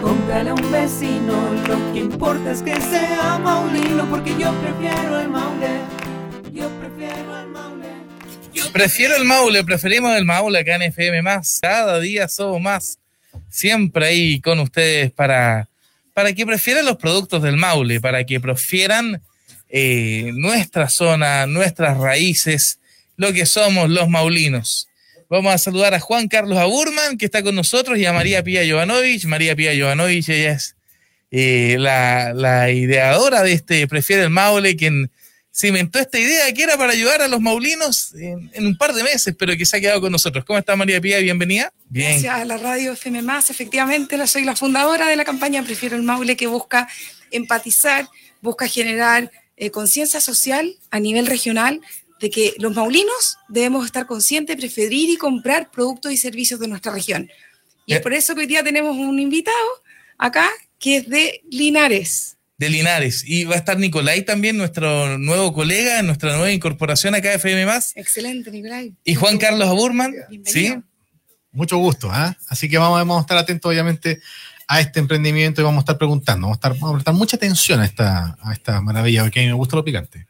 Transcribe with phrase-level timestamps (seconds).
[0.00, 5.28] Cómprale a un vecino, lo que importa es que sea Maulino, porque yo prefiero el
[5.28, 5.80] Maule.
[6.50, 7.88] Yo prefiero el Maule.
[8.72, 11.58] Prefiero el Maule, preferimos el Maule acá en FM más.
[11.60, 12.98] Cada día somos más.
[13.50, 15.68] Siempre ahí con ustedes para,
[16.14, 19.20] para que prefieran los productos del Maule, para que prefieran
[19.68, 22.78] eh, nuestra zona, nuestras raíces,
[23.16, 24.88] lo que somos los maulinos.
[25.34, 28.62] Vamos a saludar a Juan Carlos Aburman, que está con nosotros, y a María Pía
[28.64, 29.24] Jovanovic.
[29.24, 30.76] María Pía Jovanovic, ella es
[31.32, 35.10] eh, la, la ideadora de este Prefiere el Maule, quien
[35.52, 39.34] cimentó esta idea que era para ayudar a los maulinos en, un par de meses,
[39.36, 40.44] pero que se ha quedado con nosotros.
[40.44, 41.18] ¿Cómo está María Pía?
[41.18, 41.72] Bienvenida.
[41.88, 42.12] Bien.
[42.12, 46.04] Gracias a la radio FM Más, efectivamente, soy la fundadora de la campaña Prefiero el
[46.04, 46.88] Maule que busca
[47.32, 48.08] empatizar,
[48.40, 51.80] busca generar eh, conciencia social a nivel regional
[52.20, 56.92] de que los maulinos debemos estar conscientes, preferir y comprar productos y servicios de nuestra
[56.92, 57.30] región.
[57.86, 57.96] Y eh.
[57.96, 59.56] es por eso que hoy día tenemos un invitado
[60.18, 63.24] acá que es de Linares de Linares.
[63.26, 67.70] Y va a estar Nicolai también, nuestro nuevo colega, nuestra nueva incorporación acá de FM.
[67.96, 68.94] Excelente, Nicolai.
[69.04, 70.14] Y Juan Carlos Aburman.
[70.44, 70.74] Sí.
[71.52, 72.36] Mucho gusto, ¿eh?
[72.48, 74.20] Así que vamos, vamos, a estar atentos, obviamente,
[74.66, 76.46] a este emprendimiento y vamos a estar preguntando.
[76.46, 79.42] Vamos a, estar, vamos a prestar mucha atención a esta, a esta maravilla, porque a
[79.42, 80.26] mí me gusta lo picante.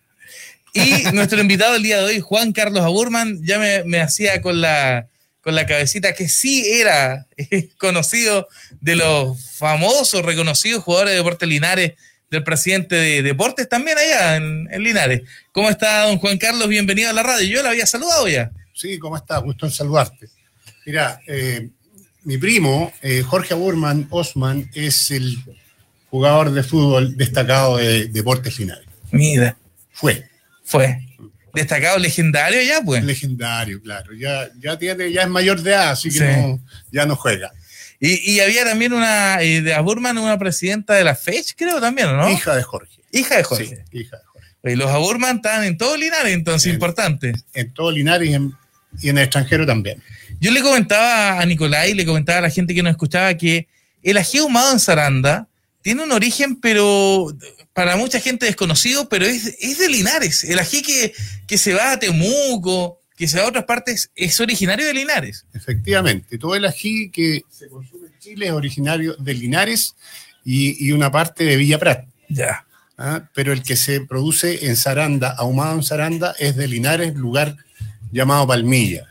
[0.74, 4.60] Y nuestro invitado el día de hoy, Juan Carlos Aburman, ya me, me hacía con
[4.60, 5.08] la
[5.40, 7.26] con la cabecita que sí era
[7.78, 8.48] conocido
[8.80, 11.92] de los famosos, reconocidos jugadores de deportes Linares
[12.30, 15.22] del presidente de Deportes también allá en, Linares.
[15.52, 16.66] ¿Cómo está, don Juan Carlos?
[16.66, 17.46] Bienvenido a la radio.
[17.46, 18.50] Yo la había saludado ya.
[18.72, 19.38] Sí, ¿cómo está?
[19.38, 20.28] Gusto en saludarte.
[20.86, 21.68] Mira, eh,
[22.24, 25.36] mi primo, eh, Jorge Burman Osman, es el
[26.10, 28.86] jugador de fútbol destacado de Deportes Linares.
[29.12, 29.56] Mira.
[29.92, 30.28] Fue.
[30.64, 30.98] Fue.
[31.54, 33.04] Destacado legendario ya, pues.
[33.04, 34.12] Legendario, claro.
[34.14, 36.58] Ya, ya, tiene, ya es mayor de edad, así que
[36.90, 37.52] ya no juega.
[38.00, 42.28] Y, había también una, eh, de Aburman, una presidenta de la FECH, creo también, ¿no?
[42.28, 43.00] Hija de Jorge.
[43.12, 43.84] Hija de Jorge.
[43.90, 44.48] Sí, hija de Jorge.
[44.64, 47.32] Y los Aburman están en todo Linares, entonces, importante.
[47.54, 48.52] En todo Linares y en,
[49.00, 50.02] y en el extranjero también.
[50.40, 53.68] Yo le comentaba a Nicolai, le comentaba a la gente que nos escuchaba que
[54.02, 55.48] el ají ahumado en Saranda
[55.84, 57.36] tiene un origen, pero
[57.74, 60.42] para mucha gente desconocido, pero es, es de Linares.
[60.44, 61.12] El ají que,
[61.46, 65.44] que se va a Temuco, que se va a otras partes, es originario de Linares.
[65.52, 69.94] Efectivamente, todo el ají que se consume en Chile es originario de Linares
[70.42, 72.06] y, y una parte de Villa Prat.
[72.30, 72.64] Ya.
[72.96, 73.28] ¿Ah?
[73.34, 77.58] Pero el que se produce en Saranda, ahumado en Saranda, es de Linares, lugar
[78.10, 79.04] llamado Palmilla.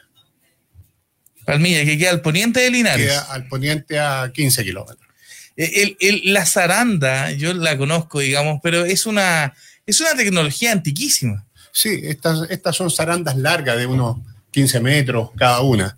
[1.46, 3.06] Palmilla, que queda al poniente de Linares.
[3.06, 5.13] Queda al poniente a 15 kilómetros.
[5.56, 9.54] El, el, la zaranda, yo la conozco, digamos, pero es una,
[9.86, 11.46] es una tecnología antiquísima.
[11.72, 14.18] Sí, estas, estas son zarandas largas de unos
[14.52, 15.98] 15 metros cada una.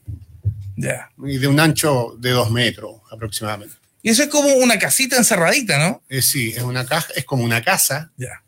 [0.76, 1.10] Ya.
[1.26, 3.76] Y de un ancho de 2 metros aproximadamente.
[4.02, 6.04] Y eso es como una casita encerradita, ¿no?
[6.10, 8.12] Eh, sí, es, una caja, es como una casa.
[8.18, 8.44] Ya.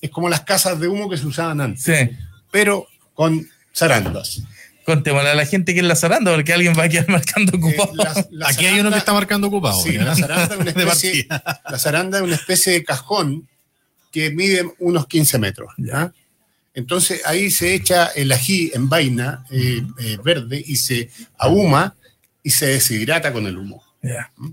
[0.00, 1.82] Es como las casas de humo que se usaban antes.
[1.82, 2.16] Sí.
[2.50, 4.42] Pero con zarandas.
[4.90, 7.92] Contémosle a la gente que es la zaranda, porque alguien va a quedar marcando ocupado.
[7.92, 9.80] Eh, la, Aquí hay uno que está marcando ocupado.
[9.80, 13.48] Sí, la zaranda, es una especie, la zaranda es una especie de cajón
[14.10, 15.72] que mide unos 15 metros.
[15.78, 16.12] ¿ya?
[16.74, 21.08] Entonces ahí se echa el ají en vaina eh, eh, verde y se
[21.38, 21.94] ahuma
[22.42, 23.84] y se deshidrata con el humo.
[24.02, 24.48] ¿Mm?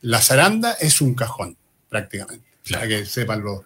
[0.00, 1.58] La zaranda es un cajón,
[1.90, 2.46] prácticamente.
[2.70, 3.60] Para que sepan los,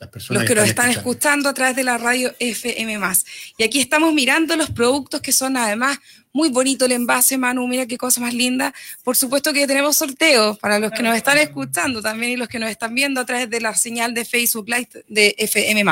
[0.00, 0.42] las personas.
[0.42, 1.48] Los que, nos están escuchando.
[1.48, 2.98] a través de la radio FM.
[3.56, 5.98] Y aquí estamos mirando los productos que son además
[6.32, 7.66] muy bonito el envase, Manu.
[7.66, 8.72] Mira qué cosa más linda.
[9.02, 12.58] Por supuesto que tenemos sorteos para los que nos están escuchando también y los que
[12.58, 15.84] nos están viendo a través de la señal de Facebook Live de FM.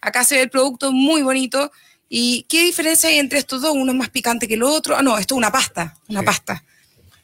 [0.00, 1.72] Acá se ve el producto muy bonito.
[2.08, 3.72] ¿Y qué diferencia hay entre estos dos?
[3.74, 4.96] Uno es más picante que el otro.
[4.96, 6.64] Ah, no, esto es una pasta, una pasta.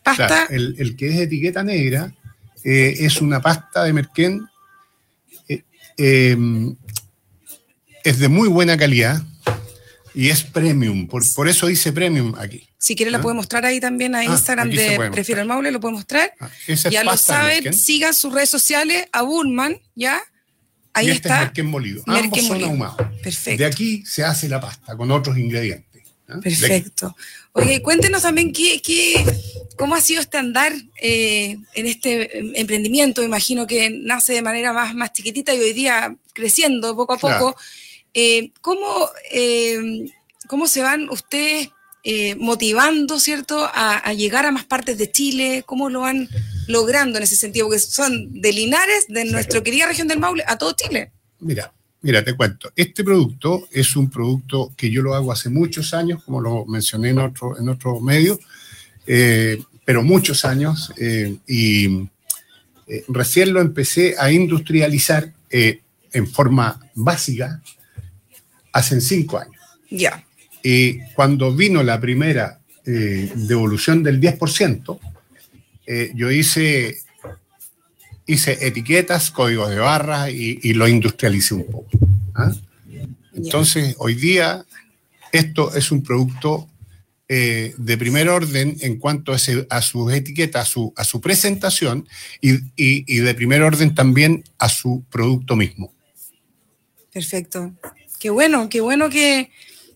[0.02, 0.46] Pasta.
[0.50, 2.12] el, que es etiqueta negra
[2.62, 4.46] eh, es una pasta de merquén.
[5.96, 6.36] Eh,
[8.04, 9.22] es de muy buena calidad
[10.14, 11.08] y es premium.
[11.08, 12.68] Por, por eso dice premium aquí.
[12.78, 15.80] Si quiere la puede mostrar ahí también a ah, Instagram de Prefiero el Maule, lo
[15.80, 16.34] puede mostrar.
[16.38, 16.50] Ah,
[16.90, 20.20] ya lo saben, sigan sus redes sociales a Burman, ¿ya?
[20.92, 21.50] Ahí este está.
[21.54, 22.02] Es molido.
[22.06, 22.96] Ambos son ahumados.
[23.22, 23.62] Perfecto.
[23.62, 26.02] De aquí se hace la pasta con otros ingredientes.
[26.42, 27.16] Perfecto.
[27.56, 29.24] Oye, cuéntenos también qué, qué,
[29.76, 33.22] cómo ha sido este andar eh, en este emprendimiento.
[33.22, 37.56] Imagino que nace de manera más, más chiquitita y hoy día creciendo poco a poco.
[38.12, 40.06] Eh, ¿cómo, eh,
[40.48, 41.70] ¿Cómo se van ustedes
[42.06, 45.62] eh, motivando, ¿cierto?, a, llegar a más partes de Chile.
[45.64, 46.28] ¿Cómo lo van
[46.66, 47.66] logrando en ese sentido?
[47.66, 51.12] Porque son de Linares, de nuestra querida región del Maule, a todo Chile.
[51.40, 51.72] Mira,
[52.04, 52.70] mira, te cuento.
[52.76, 57.10] Este producto es un producto que yo lo hago hace muchos años, como lo mencioné
[57.10, 58.38] en otro, en otro medio.
[59.06, 62.08] Eh, pero muchos años, eh, y
[62.86, 67.60] eh, recién lo empecé a industrializar en forma básica
[68.72, 69.60] hace cinco años.
[69.90, 70.24] Ya.
[70.62, 74.98] Y cuando vino la primera devolución del 10%,
[75.86, 76.96] eh, yo hice,
[78.26, 81.88] hice etiquetas, códigos de barras y, y lo industrialicé un poco.
[82.34, 82.52] ¿ah?
[83.34, 84.64] Entonces, hoy día,
[85.32, 86.68] esto es un producto
[87.28, 91.20] eh, de primer orden en cuanto a, ese- a sus etiquetas, a su, a su
[91.20, 92.06] presentación
[92.40, 95.92] y, y- y de primer orden también a su producto mismo.
[97.12, 97.72] Perfecto.
[98.18, 99.50] Qué bueno, qué bueno que,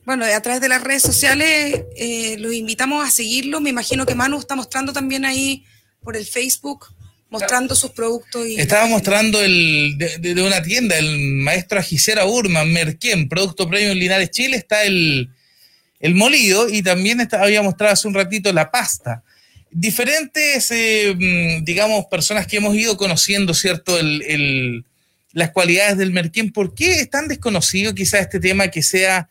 [0.05, 3.61] bueno, a través de las redes sociales eh, los invitamos a seguirlo.
[3.61, 5.65] Me imagino que Manu está mostrando también ahí
[6.03, 6.87] por el Facebook,
[7.31, 8.47] mostrando sus productos.
[8.47, 14.31] Y Estaba mostrando el de, una tienda, el maestro Agicera Urman, Merquén, Producto Premium Linares
[14.31, 15.29] Chile, está el,
[16.01, 19.23] el molido y también está- había mostrado hace un ratito la pasta.
[19.71, 23.99] Diferentes, eh, mm, digamos, personas que hemos ido conociendo, ¿cierto?
[23.99, 24.85] El, el-
[25.33, 26.51] las cualidades del Merquén.
[26.53, 29.29] ¿Por qué es tan desconocido quizá este tema que sea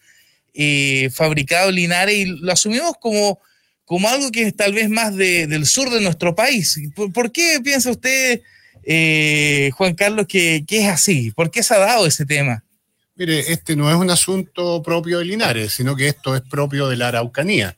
[0.53, 3.39] eh, fabricado Linares y lo asumimos como,
[3.87, 6.77] como algo que es tal vez más de- del sur de nuestro país?
[6.93, 8.41] ¿Por, por qué piensa usted,
[8.83, 11.31] eh, Juan Carlos, que, que es así?
[11.31, 12.63] ¿Por qué se ha dado ese tema?
[13.15, 16.97] Mire, este no es un asunto propio de Linares, sino que esto es propio de
[16.97, 17.75] la Araucanía,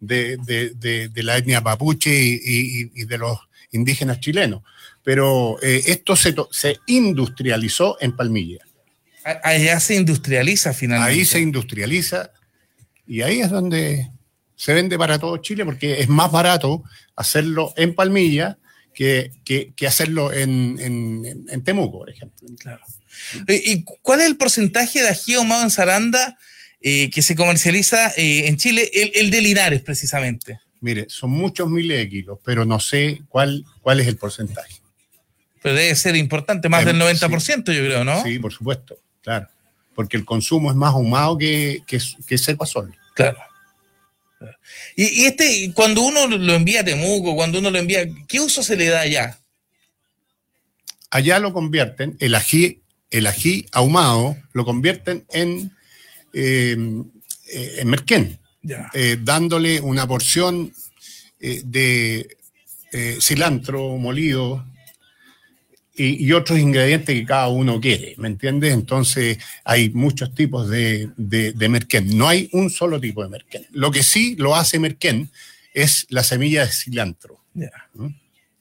[0.00, 3.38] de, de- de- de la etnia mapuche y, y- y de los
[3.70, 4.62] indígenas chilenos.
[5.04, 8.64] Pero eh, esto se, se industrializó en Palmilla.
[9.44, 11.12] Allá se industrializa finalmente.
[11.20, 12.30] Ahí se industrializa
[13.06, 14.10] y ahí es donde
[14.60, 16.84] se vende para todo Chile, porque es más barato
[17.16, 18.58] hacerlo en Palmilla
[18.94, 22.46] que, que- que hacerlo en, en- en Temuco, por ejemplo.
[22.58, 22.82] Claro.
[23.46, 26.36] Eh, ¿Y cuál es el porcentaje de ají ahumado en zaranda
[26.82, 28.90] eh, que se comercializa eh, en Chile?
[28.92, 30.60] El, el de Linares, precisamente.
[30.82, 34.74] Mire, son muchos miles de kilos, pero no sé cuál, cuál es el porcentaje.
[35.62, 38.22] Pero debe ser importante, más Em, del 90%, yo creo, ¿no?
[38.22, 39.48] Sí, por supuesto, claro.
[39.94, 42.94] Porque el consumo es más ahumado que, que, que seco a sol.
[43.14, 43.38] Claro.
[44.96, 48.62] Y, y este, cuando uno lo envía a Temuco, cuando uno lo envía, ¿qué uso
[48.62, 49.38] se le da allá?
[51.10, 55.72] Allá lo convierten, el ají, el ají ahumado, lo convierten en,
[56.32, 56.76] eh,
[57.52, 58.38] eh, en merquén,
[58.94, 60.72] eh, dándole una porción
[61.40, 62.36] eh, de
[63.20, 64.66] cilantro molido
[66.02, 68.72] y, y otros ingredientes que cada uno quiere, ¿me entiendes?
[68.72, 72.16] Entonces hay muchos tipos de, de, de merquén.
[72.16, 73.66] No hay un solo tipo de merquén.
[73.72, 75.30] Lo que sí lo hace merquén
[75.74, 77.40] es la semilla de cilantro.
[77.94, 78.06] ¿Mm?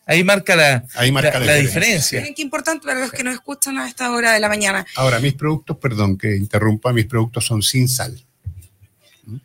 [0.05, 2.19] Ahí marca la, Ahí marca la- la la diferencia.
[2.19, 4.85] Miren qué importante para los que nos escuchan a esta hora de la mañana.
[4.95, 8.19] Ahora, mis productos, perdón que interrumpa, mis productos son sin sal.
[9.25, 9.35] ¿Mm?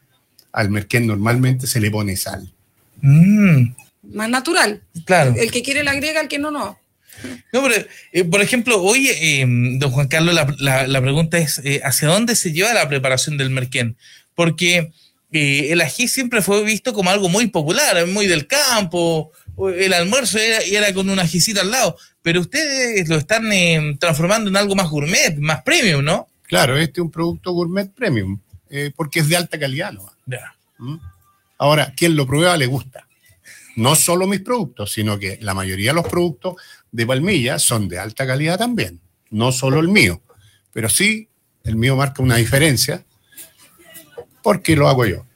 [0.53, 2.51] Al merquén normalmente se le pone sal.
[3.03, 3.75] Mm,
[4.15, 4.83] Más natural.
[5.05, 5.35] claro.
[5.37, 6.79] El que quiere le agrega, el que no, no.
[7.53, 9.47] No, pero, eh, por ejemplo, oye, eh,
[9.79, 13.37] don Juan Carlos, la, la- la pregunta es, eh, ¿hacia dónde se lleva la preparación
[13.37, 13.97] del merquén?
[14.35, 14.91] Porque
[15.33, 19.33] eh, el ají siempre fue visto como algo muy popular, muy del campo,
[19.77, 24.51] el almuerzo era, era con un ajicito al lado, pero ustedes lo están eh, transformando
[24.51, 26.29] en algo más gourmet, más premium, ¿no?
[26.47, 28.39] Claro, este es un producto gourmet premium,
[28.97, 29.93] porque es de alta calidad.
[29.93, 30.11] ¿no?
[30.27, 30.55] Ya.
[30.79, 30.97] ¿Mm?
[31.59, 33.07] Ahora, quien lo prueba le gusta.
[33.77, 36.57] No solo mis productos, sino que la mayoría de los productos
[36.93, 39.01] de Palmilla son de alta calidad también.
[39.31, 40.23] No solo el mío,
[40.73, 41.29] pero sí
[41.65, 43.05] el mío marca una diferencia
[44.43, 45.27] porque lo hago yo.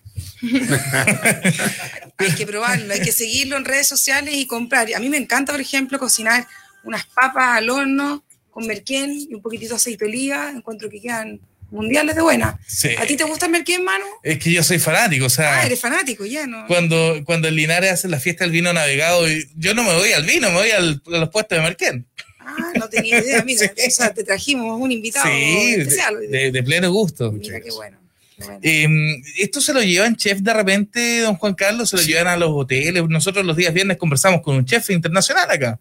[2.18, 4.92] Hay que probarlo, hay que seguirlo en redes sociales y comprar.
[4.92, 6.48] A mí me encanta, por ejemplo, cocinar
[6.82, 10.50] unas papas al horno con merquén y un poquitito de aceite de oliva.
[10.50, 11.40] Encuentro que quedan
[11.70, 12.58] mundiales de buena.
[12.66, 12.90] Sí.
[12.98, 14.04] ¿A ti te gusta el merquén, Manu?
[14.22, 16.66] Es que yo soy fanático, o sea, Ah, eres fanático, ya, ¿no?
[16.66, 20.24] cuando, cuando en Linares hacen la fiesta del vino navegado, yo no me voy al
[20.24, 22.06] vino, me voy al- a los puestos de merquén.
[22.40, 23.60] Ah, no tenía idea, mira.
[23.76, 23.86] Sí.
[23.86, 26.16] O sea, te trajimos un invitado Sí, especial.
[26.30, 27.30] de, de pleno gusto.
[27.32, 27.98] Mira qué bueno.
[28.38, 28.60] qué bueno.
[28.62, 31.90] Eh, ¿Esto se lo llevan chef de repente, don Juan Carlos?
[31.90, 33.02] ¿Se lo llevan a los hoteles?
[33.08, 35.78] Nosotros los días viernes conversamos con un chef internacional acá.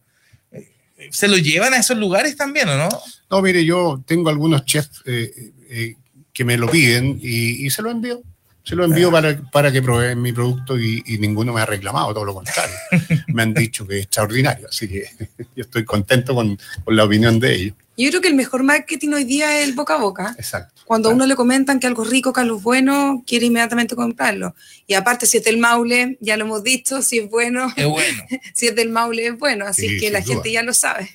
[1.11, 2.89] ¿Se lo llevan a esos lugares también o no?
[3.29, 5.95] No, mire, yo tengo algunos chefs eh, eh,
[6.33, 8.21] que me lo piden y, y se lo envío.
[8.63, 12.13] Se lo envío para, para que prueben mi producto y, y ninguno me ha reclamado,
[12.13, 12.75] todo lo contrario.
[13.27, 15.05] me han dicho que es extraordinario, así que
[15.55, 17.75] yo estoy contento con, con la opinión de ellos.
[17.97, 20.35] Yo creo que el mejor marketing hoy día es el boca a boca.
[20.37, 20.81] Exacto.
[20.85, 21.15] Cuando a Claro.
[21.17, 24.55] uno le comentan que algo rico, que algo es bueno, quiere inmediatamente comprarlo.
[24.85, 28.23] Y aparte, si es del Maule, ya lo hemos dicho, si es bueno, Es bueno.
[28.53, 29.65] si es del Maule es bueno.
[29.65, 30.33] Así Sí, que la duda.
[30.35, 31.09] gente ya lo sabe.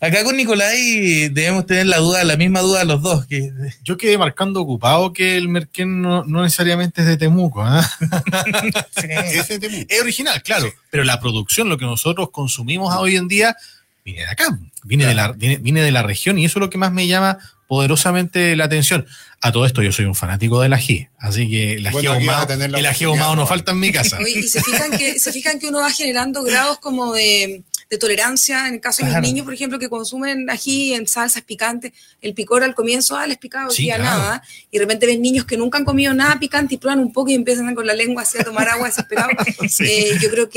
[0.00, 3.24] Acá con Nicolai debemos tener la duda, la misma duda los dos.
[3.26, 3.52] Que...
[3.84, 7.62] Yo quedé marcando ocupado que el Merquén no, no necesariamente es de Temuco.
[7.62, 7.88] ¿ah?
[9.00, 9.06] Sí.
[9.38, 9.86] Es de Temuco.
[9.88, 13.56] Es original, claro, pero la producción, lo que nosotros consumimos hoy en día,
[14.04, 16.70] viene de acá, viene, de la, viene, viene de la región y eso es lo
[16.70, 19.06] que más me llama poderosamente la atención.
[19.40, 22.14] A todo esto yo soy un fanático del ají, así que el ají Bueno, a
[22.14, 24.18] ahumado, tener la el ají oportunidad, ahumado no falta en mi casa.
[24.18, 27.62] Oye, y se fijan que, se fijan que uno va generando grados como de,
[27.92, 31.42] de tolerancia, en el caso de los niños, por ejemplo, que consumen ají en salsas
[31.42, 34.02] picantes, el picor al comienzo, ah, les picaba Sí, claro.
[34.04, 37.12] nada, y de repente ves niños que nunca han comido nada picante y prueban un
[37.12, 39.32] poco y empiezan con la lengua así a tomar agua desesperados.
[39.68, 39.84] Sí.
[39.86, 40.50] Eh, yo creo es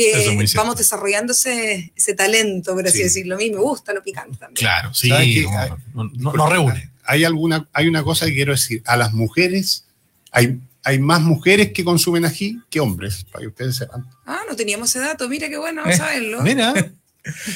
[0.51, 3.03] que vamos desarrollando ese, ese talento, por así Sí.
[3.03, 3.35] decirlo.
[3.35, 4.55] A mí me gusta lo picante también.
[4.55, 5.09] Claro, sí,
[5.93, 6.89] no- no reúne.
[7.03, 8.81] Hay, alguna, hay una cosa que quiero decir.
[8.85, 9.83] A las mujeres,
[10.31, 14.05] hay, hay más mujeres que consumen ají que hombres, para que ustedes sepan.
[14.25, 16.41] Ah, no teníamos ese dato, mira qué bueno Eh, saberlo.
[16.41, 16.73] Mira,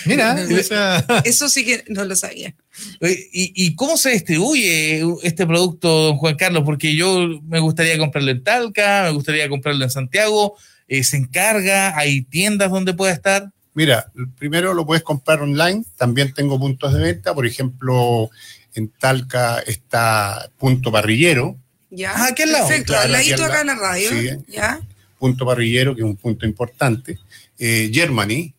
[0.05, 2.55] mira, o sea, Eso sí que no lo sabía.
[3.01, 6.63] ¿Y, y cómo se distribuye este producto, don Juan Carlos?
[6.65, 10.55] Porque yo me gustaría comprarlo en Talca, me gustaría comprarlo en Santiago.
[10.87, 11.97] eh, ¿Se encarga?
[11.97, 13.51] ¿Hay tiendas donde pueda estar?
[13.73, 15.83] Mira, primero lo puedes comprar online.
[15.97, 17.33] También tengo puntos de venta.
[17.33, 18.29] Por ejemplo,
[18.75, 21.55] en Talca está Punto Parrillero.
[21.91, 22.11] ¿Ya?
[22.15, 22.67] Ah, aquí al lado.
[22.67, 24.09] Perfecto, Claro, al ladito acá en la radio.
[24.09, 24.29] Sí.
[24.47, 24.79] ¿Ya?
[25.17, 27.17] Punto Parrillero, que es un punto importante.
[27.57, 28.53] eh, Germany.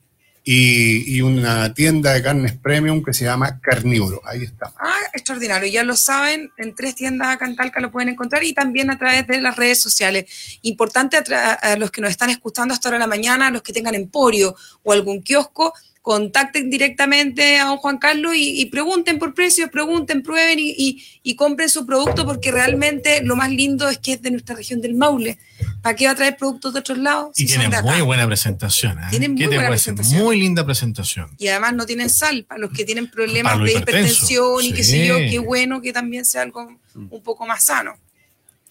[0.52, 4.21] Y, una tienda de carnes premium que se llama Carnívoro.
[4.25, 4.73] Ahí está.
[4.80, 5.69] Ah, extraordinario.
[5.71, 8.99] Ya lo saben, en tres tiendas acá en Talca lo pueden encontrar y también a
[8.99, 10.59] través de las redes sociales.
[10.62, 13.73] Importante a, a los que nos están escuchando hasta ahora de la mañana, los que
[13.73, 19.35] tengan emporio o algún kiosco, contacten directamente a don Juan Carlos y, y pregunten por
[19.35, 23.99] precios, pregunten, prueben y, y- y compren su producto porque realmente lo más lindo es
[23.99, 25.38] que es de nuestra región del Maule.
[25.83, 27.33] ¿Para qué va a traer productos de otros lados?
[27.37, 27.90] y si son tiene de acá?
[27.92, 28.99] muy buena presentación.
[28.99, 29.07] ¿eh?
[29.11, 30.23] Tiene muy ¿Qué te buena presentación.
[30.23, 31.30] Muy linda presentación.
[31.38, 35.07] y además no tienen sal para los que tienen problemas de hipertensión y qué sé
[35.07, 37.95] yo, qué bueno que también sea algo un poco más sano.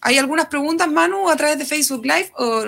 [0.00, 2.32] ¿Hay algunas preguntas, Manu, a través de Facebook Live?
[2.38, 2.64] O...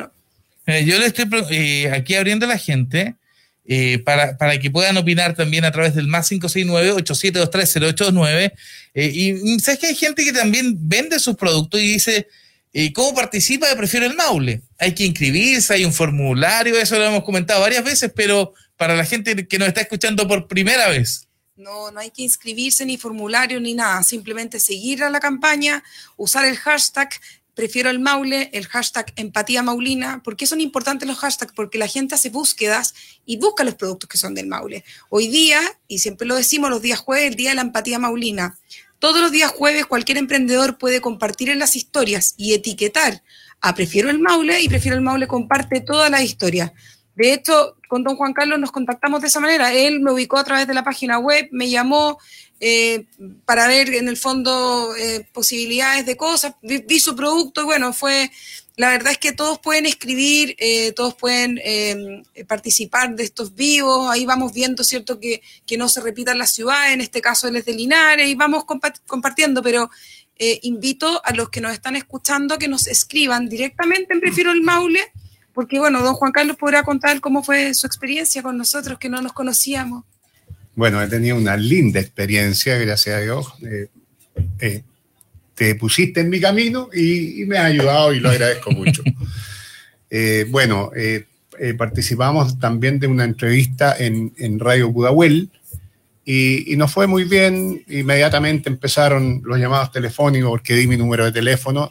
[0.66, 3.16] Eh, yo le estoy eh, aquí abriendo a la gente
[3.64, 8.52] eh, para, para que puedan opinar también a través del más 569-8723-0829.
[8.94, 12.26] Eh, y mm, sabes que hay gente que también vende sus productos y dice,
[12.72, 13.68] eh, ¿cómo participa?
[13.76, 14.62] Prefiero el Maule.
[14.78, 19.04] Hay que inscribirse, hay un formulario, eso lo hemos comentado varias veces, pero para la
[19.04, 21.28] gente que nos está escuchando por primera vez.
[21.54, 25.84] No, no hay que inscribirse ni formulario ni nada, simplemente seguir a la campaña,
[26.16, 27.10] usar el hashtag
[27.54, 31.52] prefiero el Maule, el hashtag empatía maulina, ¿por qué son importantes los hashtags?
[31.52, 32.94] Porque la gente hace búsquedas
[33.26, 34.84] y busca los productos que son del Maule.
[35.10, 38.58] Hoy día, y siempre lo decimos los días jueves, el día de la empatía maulina,
[38.98, 43.22] todos los días jueves cualquier emprendedor puede compartir en las historias y etiquetar
[43.60, 46.72] a Prefiero el Maule y Prefiero el Maule comparte todas las historias.
[47.14, 49.72] De hecho, con don Juan Carlos nos contactamos de esa manera.
[49.72, 52.18] Él me ubicó a través de la página web, me llamó
[52.64, 53.06] eh,
[53.44, 58.30] para ver en el fondo eh, posibilidades de cosas, vi, su producto y bueno, fue,
[58.76, 64.08] la verdad es que todos pueden escribir, eh, todos pueden eh, participar de estos vivos,
[64.08, 67.56] ahí vamos viendo, ¿cierto?, que, que no se repitan las ciudades, en este caso él
[67.56, 69.90] es de Linares, y vamos compa compartiendo, pero
[70.38, 74.62] eh, invito a los que nos están escuchando que nos escriban directamente en Prefiero el
[74.62, 75.00] Maule,
[75.52, 79.20] porque bueno, don Juan Carlos podrá contar cómo fue su experiencia con nosotros, que no
[79.20, 80.04] nos conocíamos.
[80.74, 83.46] Bueno, he tenido una linda experiencia, gracias a Dios.
[83.62, 83.88] Eh,
[84.60, 84.82] eh,
[85.54, 89.02] te pusiste en mi camino y, y, me has ayudado y lo agradezco mucho.
[90.14, 90.90] Eh, bueno,
[91.78, 95.48] participamos también de una entrevista en, en Radio Budahuel
[96.22, 97.82] y, y, nos fue muy bien.
[97.88, 101.90] Inmediatamente empezaron los llamados telefónicos porque di mi número de teléfono.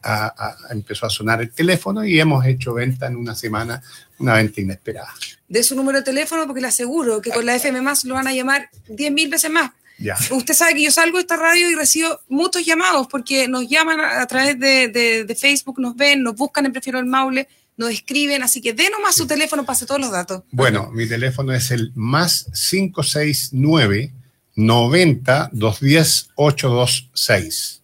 [0.00, 3.82] A, a, empezó a sonar el teléfono y hemos hecho venta en una semana,
[4.18, 5.12] una venta inesperada.
[5.48, 8.28] De su número de teléfono, porque le aseguro que con la FM más lo van
[8.28, 9.72] a llamar 10 mil veces más.
[9.98, 10.16] Ya.
[10.30, 13.98] Usted sabe que yo salgo de esta radio y recibo muchos llamados porque nos llaman
[14.00, 17.90] a, través de, de, de, Facebook, nos ven, nos buscan en Prefiero el Maule, nos
[17.90, 20.42] escriben, así que de nomás su teléfono, pase todos los datos.
[20.52, 24.12] Bueno, mi teléfono es el más 569
[24.54, 27.82] 90 210 826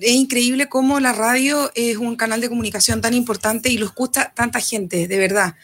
[0.00, 4.32] es increíble cómo la radio es un canal de comunicación tan importante y lo escucha
[4.34, 5.56] tanta gente, de verdad.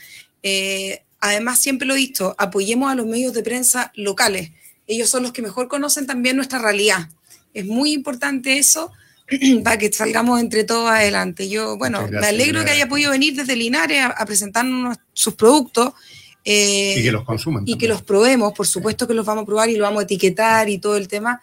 [0.43, 4.51] Eh, además, siempre lo he dicho, apoyemos a los medios de prensa locales.
[4.87, 7.09] Ellos son los que mejor conocen también nuestra realidad.
[7.55, 8.93] Es muy importante eso
[9.65, 11.49] para que salgamos entre todos adelante.
[11.49, 15.35] Yo, bueno, gracias, me alegro que haya podido venir desde Linares a, a presentarnos sus
[15.35, 15.93] productos.
[16.45, 17.63] Eh, y que los consuman.
[17.63, 17.79] Y también.
[17.79, 20.69] que los probemos, por supuesto que los vamos a probar y lo vamos a etiquetar
[20.69, 21.41] y todo el tema.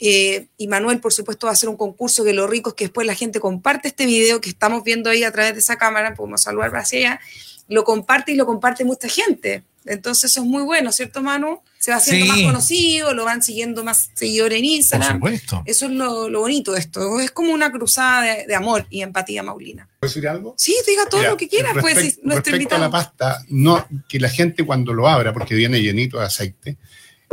[0.00, 2.84] Eh, y Manuel, por supuesto, va a hacer un concurso que lo rico es que
[2.84, 6.14] después la gente comparte este video que estamos viendo ahí a través de esa cámara,
[6.14, 7.20] podemos saludar hacia allá,
[7.68, 9.64] lo comparte y lo comparte mucha gente.
[9.86, 11.60] Entonces eso es muy bueno, ¿cierto, Manu?
[11.78, 12.30] Se va haciendo Sí.
[12.30, 15.12] más conocido, lo van siguiendo más seguidores en Por Instagram.
[15.16, 15.62] supuesto.
[15.64, 17.18] Eso es lo, lo bonito de esto.
[17.20, 19.88] Es como una cruzada de, de amor y empatía, Maulina.
[19.98, 20.54] ¿Puedo decir algo?
[20.58, 22.90] Sí, diga todo Mira, lo que quiera, pues, respect- si nuestro respecto a la invitado.
[22.90, 26.76] pasta, no, que la gente cuando lo abra, porque viene llenito de aceite,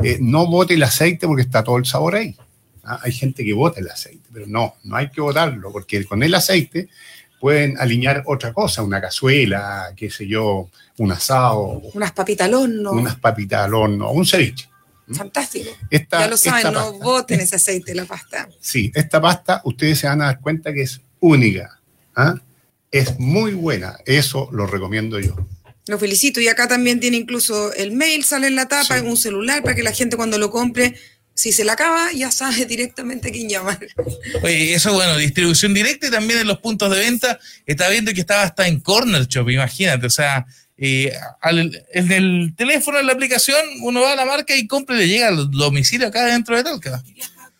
[0.01, 2.35] eh, no bote el aceite porque está todo el sabor ahí.
[2.85, 6.21] Ah, Hay gente que bota el aceite, pero no, no hay que botarlo, porque con
[6.23, 6.87] el aceite
[7.39, 12.91] pueden alinear otra cosa, una cazuela, qué sé yo, un asado, Unas papitas al horno.
[12.91, 14.69] unas papitas al horno, un ceviche.
[15.11, 15.69] Fantástico.
[15.89, 18.49] Esta, ya lo saben, esta no pasta- boten ese aceite la pasta.
[18.59, 21.79] Sí, esta pasta ustedes se van a dar cuenta que es única.
[22.15, 22.35] ¿ah?
[22.91, 25.35] Es muy buena, eso lo recomiendo yo.
[25.87, 26.39] Lo felicito.
[26.39, 29.05] Y acá también tiene incluso el mail, sale en la tapa, Sí.
[29.05, 30.95] un celular para que la gente cuando lo compre,
[31.35, 33.77] si se la acaba, ya sabe directamente a quién llamar.
[34.41, 37.37] Oye, eso bueno, distribución directa y también en los puntos de venta.
[37.65, 40.07] Está viendo que estaba hasta en Corner Shop, imagínate.
[40.07, 40.45] O sea,
[40.77, 44.95] eh, al- en el teléfono, en la aplicación, uno va a la marca y compra
[44.95, 47.03] y le llega al domicilio acá dentro de Talca.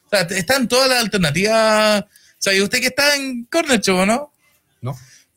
[0.05, 2.01] O sea, están todas las alternativas.
[2.03, 2.08] O
[2.46, 4.32] sea, y usted que está en Corner Shop, ¿o ¿no?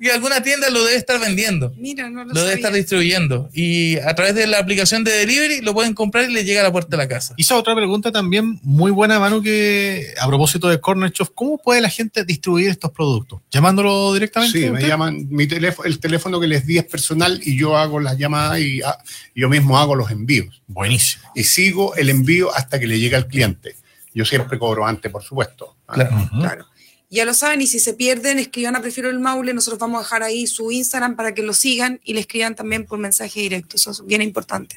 [0.00, 1.72] Y alguna tienda lo debe estar vendiendo.
[1.76, 3.50] Mira, no lo, Lo debe estar distribuyendo.
[3.52, 6.64] Y a través de la aplicación de delivery lo pueden comprar y le llega a
[6.64, 7.34] la puerta de la casa.
[7.36, 11.80] Hizo otra pregunta también muy buena, Manu, que a propósito de Corner Shop, ¿cómo puede
[11.80, 13.40] la gente distribuir estos productos?
[13.50, 14.60] ¿Llamándolo directamente?
[14.60, 17.98] Sí, me llaman, mi teléfono, el teléfono que les di es personal y yo hago
[17.98, 18.98] las llamadas y ah,
[19.34, 20.62] yo mismo hago los envíos.
[20.68, 21.24] Buenísimo.
[21.34, 23.74] Y sigo el envío hasta que le llegue al cliente.
[24.14, 25.76] Yo siempre cobro antes, por supuesto.
[25.88, 25.94] ¿ah?
[25.94, 26.30] Claro.
[26.38, 26.66] Claro.
[27.10, 29.54] Ya lo saben, y si se pierden, escriban a Prefiero el Maule.
[29.54, 32.84] Nosotros vamos a dejar ahí su Instagram para que lo sigan y le escriban también
[32.84, 33.76] por mensaje directo.
[33.76, 34.76] Eso es bien importante.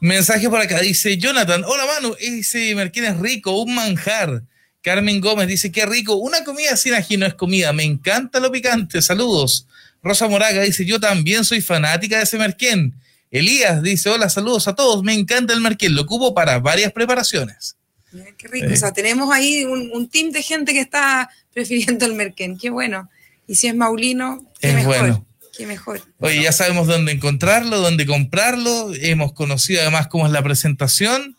[0.00, 4.44] Mensaje por acá, dice Jonathan, hola Manu, ese merquén es rico, un manjar.
[4.80, 8.50] Carmen Gómez dice, qué rico, una comida sin ají no es comida, me encanta lo
[8.50, 9.66] picante, saludos.
[10.02, 12.94] Rosa Moraga dice, yo también soy fanática de ese merquén.
[13.30, 17.77] Elías dice, hola, saludos a todos, me encanta el merquén, lo ocupo para varias preparaciones.
[18.12, 18.72] Mira, Qué rico.
[18.72, 22.56] O sea, tenemos ahí un, un team de gente que está prefiriendo el Merquén.
[22.58, 23.08] Qué bueno.
[23.46, 24.98] Y si es Maulino, qué Es mejor.
[24.98, 25.24] bueno.
[25.56, 26.00] Qué mejor.
[26.20, 31.36] Oye, ya sabemos dónde encontrarlo, dónde comprarlo, hemos conocido además cómo es la presentación,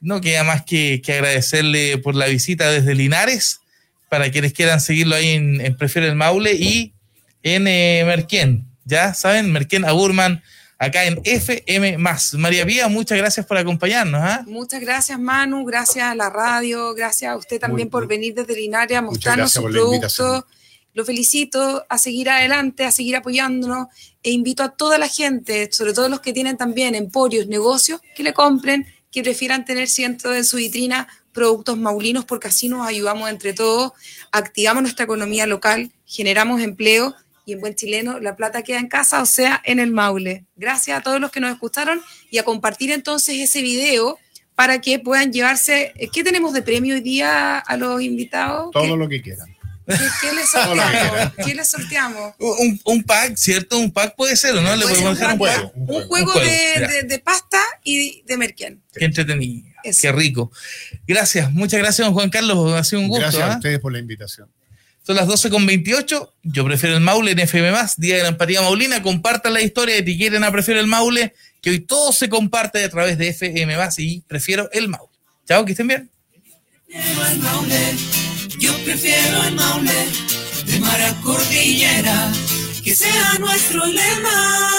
[0.00, 3.60] no queda más que, que agradecerle por la visita desde Linares,
[4.08, 6.94] para quienes quieran seguirlo ahí en, en Prefiero el Maule y
[7.42, 10.42] en eh, Merquén, ya saben, Merquén Aburman,
[10.78, 11.96] acá en FM+.
[12.34, 14.20] María Pía, muchas gracias por acompañarnos.
[14.22, 14.44] ¿ah?
[14.46, 15.64] Muchas gracias, Manu.
[15.64, 16.94] Gracias a la radio.
[16.94, 19.72] Gracias a usted también Muy- por venir desde Linares a Muchas mostrarnos gracias su por
[19.72, 20.26] la invitación.
[20.28, 20.48] producto.
[20.94, 23.86] Lo felicito a seguir adelante, a seguir apoyándonos
[24.22, 28.22] e invito a toda la gente, sobre todo los que tienen también emporios, negocios, que
[28.24, 33.30] le compren, que prefieran tener siempre en su vitrina productos maulinos porque así nos ayudamos
[33.30, 33.92] entre todos,
[34.32, 37.14] activamos nuestra economía local, generamos empleo
[37.48, 40.44] y en buen chileno la plata queda en casa, o sea, en el Maule.
[40.56, 44.18] Gracias a todos los que nos escucharon y a compartir entonces ese video
[44.54, 45.94] para que puedan llevarse.
[46.12, 48.70] ¿Qué tenemos de premio hoy día a los invitados?
[48.72, 49.48] Todo ¿Qué, lo que quieran.
[49.86, 51.32] qué- qué les sorteamos?
[51.46, 52.34] ¿Qué les sorteamos?
[52.38, 53.78] Un, un pack, ¿cierto?
[53.78, 54.76] Un pack puede ser, ¿o no?
[54.76, 55.72] Le podemos dejar un pack, juego.
[55.74, 56.06] un Un juego.
[56.08, 56.88] juego, Un juego, de, ya.
[56.88, 58.82] de- de pasta y de merquén.
[58.92, 60.00] Qué entretenido, Eso.
[60.02, 60.52] qué rico.
[61.06, 63.22] Gracias, muchas gracias, don Juan Carlos, ha sido un gusto.
[63.22, 63.52] Gracias ¿ah?
[63.54, 64.50] a ustedes por la invitación.
[65.08, 66.34] Son las 12 con 28.
[66.42, 69.02] Yo prefiero el Maule en FM, Día de la Empatía Maulina.
[69.02, 73.16] Compartan la historia, etiqueten a Prefiero el Maule, que hoy todo se comparte a través
[73.16, 75.10] de FM y prefiero el Maule.
[75.46, 76.10] Chao, que estén bien.
[76.86, 77.94] Prefiero el Maule,
[78.58, 79.94] yo prefiero el Maule
[80.66, 82.30] de Mara Cordillera,
[82.84, 84.70] que sea nuestro lema.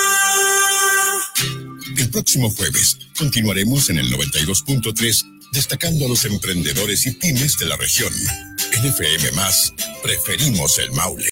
[1.98, 7.78] El próximo jueves continuaremos en el 92.3 destacando a los emprendedores y pymes de la
[7.78, 8.14] región.
[8.78, 11.29] En FM Más, preferimos el Maule.